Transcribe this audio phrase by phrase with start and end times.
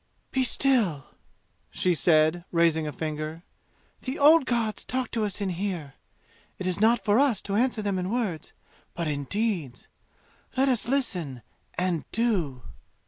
[0.31, 1.05] "Be still,"
[1.69, 3.43] she said, raising a finger.
[4.01, 5.93] "The old gods talk to us in here.
[6.57, 8.53] It is not for us to answer them in words,
[8.95, 9.89] but in deeds.
[10.57, 11.43] Let us listen
[11.77, 12.63] and do!"